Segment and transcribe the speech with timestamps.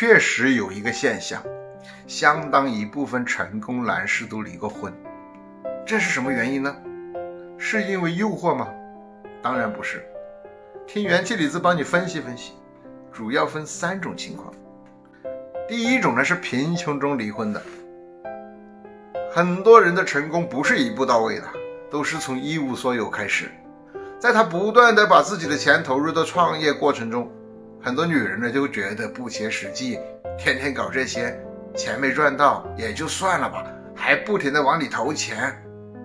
[0.00, 1.42] 确实有一个现象，
[2.06, 4.90] 相当一部分成功男士都离过婚，
[5.84, 6.74] 这是什么原因呢？
[7.58, 8.66] 是因为诱惑吗？
[9.42, 10.02] 当然不是。
[10.86, 12.54] 听元气李子帮你分析分析，
[13.12, 14.50] 主要分三种情况。
[15.68, 17.62] 第一种呢是贫穷中离婚的，
[19.30, 21.44] 很多人的成功不是一步到位的，
[21.90, 23.50] 都是从一无所有开始，
[24.18, 27.30] 在他不断的把自己的钱投入到创业过程中。
[27.82, 29.98] 很多女人呢就觉得不切实际，
[30.38, 31.34] 天天搞这些，
[31.74, 33.64] 钱没赚到也就算了吧，
[33.96, 35.50] 还不停的往里投钱，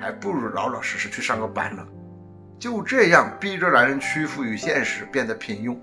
[0.00, 1.86] 还不如老老实实去上个班呢。
[2.58, 5.76] 就这样逼着男人屈服于现实，变得平庸。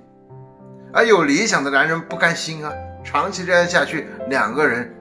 [0.92, 2.73] 而有理想的男人不甘心啊，
[3.04, 4.92] 长期这样下去，两个人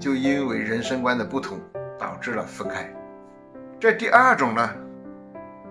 [0.00, 1.56] 就因为人生观的不同，
[1.96, 2.92] 导致了分开。
[3.78, 4.70] 这第二种呢，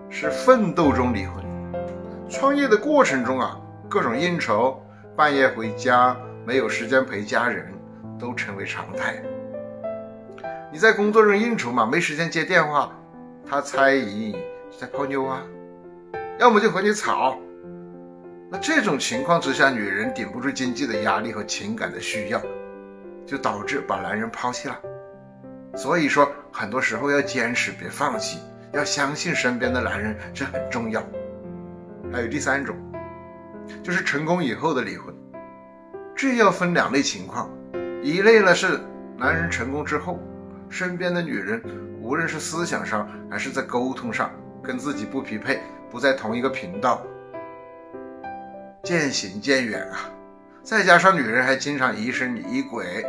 [0.09, 1.43] 是奋斗中离婚，
[2.29, 3.59] 创业的过程中啊。
[3.89, 4.79] 各种应酬，
[5.15, 7.73] 半夜回家没有时间陪家人，
[8.19, 9.19] 都成为常态。
[10.71, 12.95] 你在工作中应酬嘛，没时间接电话，
[13.49, 14.35] 他猜疑
[14.79, 15.41] 在泡妞啊，
[16.37, 17.39] 要么就和你吵。
[18.51, 22.39] 那这种情况之下，女人顶不住经济的压力和情感的需要，
[23.25, 24.79] 就导致把男人抛弃了。
[25.73, 28.39] 所以说，很多时候要坚持，别放弃，
[28.71, 31.03] 要相信身边的男人，这很重要。
[32.13, 32.75] 还有第三种。
[33.83, 35.13] 就是成功以后的离婚，
[36.15, 37.49] 这要分两类情况，
[38.01, 38.79] 一类呢是
[39.17, 40.19] 男人成功之后，
[40.69, 41.61] 身边的女人
[42.01, 44.31] 无论是思想上还是在沟通上
[44.61, 45.59] 跟自己不匹配，
[45.89, 47.01] 不在同一个频道，
[48.83, 50.09] 渐行渐远啊。
[50.61, 53.05] 再加上女人还经常疑神疑鬼，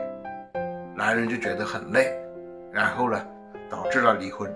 [0.96, 2.14] 男人就觉得很累，
[2.72, 3.20] 然后呢
[3.68, 4.50] 导致了离婚。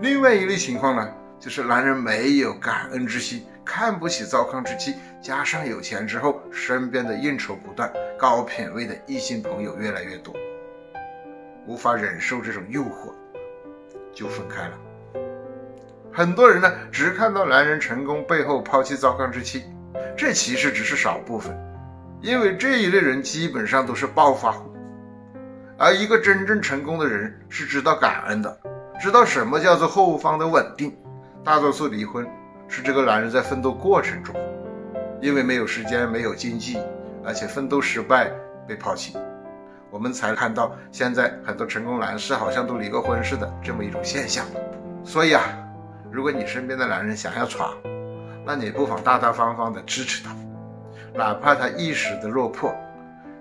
[0.00, 1.08] 另外一类情况呢，
[1.40, 3.44] 就是男人没有感恩之心。
[3.62, 10.34] 看不起糟糠之妻，加上有钱之后，身边的应酬不断，高品位的异性朋友越来越多，
[11.66, 13.12] 无法忍受这种诱惑，
[14.12, 14.72] 就分开了。
[16.12, 19.62] 很多人呢，只看到男人成功背后抛弃糟糠之妻，
[20.16, 21.56] 这其实只是少部分，
[22.20, 24.74] 因为这一类人基本上都是暴发户，
[25.78, 28.60] 而一个真正成功的人是知道感恩的，
[29.00, 30.92] 知道什么叫做后方的稳定。
[31.44, 32.26] 大多数离婚。
[32.72, 34.32] 是这个男人在奋斗过程中，
[35.20, 36.78] 因为没有时间、没有经济，
[37.24, 38.30] 而且奋斗失败
[38.64, 39.16] 被抛弃，
[39.90, 44.46] 我们才看到现在很多成功男士好像都离过婚似的这么一种现象。
[45.02, 45.42] 所以啊，
[46.12, 47.76] 如果你身边的男人想要闯，
[48.46, 50.32] 那你不妨大大方方的支持他，
[51.12, 52.72] 哪怕他一时的落魄，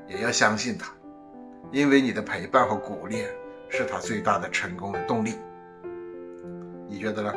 [0.07, 0.91] 也要相信他，
[1.71, 3.25] 因为你的陪伴和鼓励
[3.69, 5.35] 是他最大的成功的动力。
[6.87, 7.31] 你觉得呢？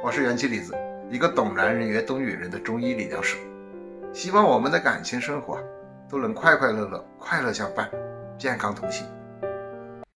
[0.00, 0.76] 我是元气李子。
[1.10, 3.36] 一个懂男人也懂女人的中医理疗师，
[4.12, 5.58] 希望我们的感情生活
[6.08, 7.90] 都能快快乐乐、快乐相伴、
[8.38, 9.04] 健康同行。